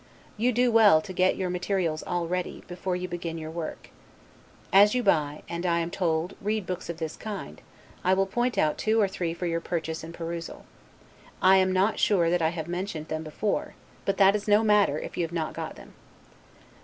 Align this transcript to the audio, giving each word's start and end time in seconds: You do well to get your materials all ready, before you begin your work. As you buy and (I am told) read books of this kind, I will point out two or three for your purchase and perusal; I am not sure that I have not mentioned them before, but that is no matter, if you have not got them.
You 0.35 0.51
do 0.51 0.71
well 0.71 0.99
to 0.99 1.13
get 1.13 1.35
your 1.35 1.51
materials 1.51 2.01
all 2.01 2.27
ready, 2.27 2.63
before 2.67 2.95
you 2.95 3.07
begin 3.07 3.37
your 3.37 3.51
work. 3.51 3.89
As 4.73 4.95
you 4.95 5.03
buy 5.03 5.43
and 5.47 5.63
(I 5.63 5.77
am 5.77 5.91
told) 5.91 6.35
read 6.41 6.65
books 6.65 6.89
of 6.89 6.97
this 6.97 7.15
kind, 7.15 7.61
I 8.03 8.15
will 8.15 8.25
point 8.25 8.57
out 8.57 8.79
two 8.79 8.99
or 8.99 9.07
three 9.07 9.35
for 9.35 9.45
your 9.45 9.61
purchase 9.61 10.03
and 10.03 10.11
perusal; 10.11 10.65
I 11.39 11.57
am 11.57 11.71
not 11.71 11.99
sure 11.99 12.31
that 12.31 12.41
I 12.41 12.49
have 12.49 12.65
not 12.65 12.71
mentioned 12.77 13.09
them 13.09 13.21
before, 13.23 13.75
but 14.03 14.17
that 14.17 14.35
is 14.35 14.47
no 14.47 14.63
matter, 14.63 14.97
if 14.97 15.17
you 15.17 15.23
have 15.23 15.31
not 15.33 15.53
got 15.53 15.75
them. 15.75 15.93